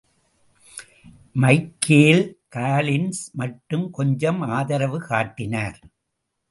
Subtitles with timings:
[1.33, 2.23] Michael
[2.55, 5.79] Collins மட்டும் கொஞ்சம் ஆதரவு காட்டினார்.